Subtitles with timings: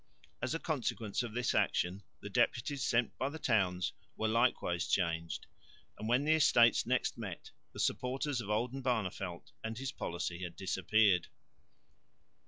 [0.41, 5.45] As a consequence of this action the deputies sent by the towns were likewise changed;
[5.95, 11.27] and, when the Estates next met, the supporters of Oldenbarneveldt and his policy had disappeared.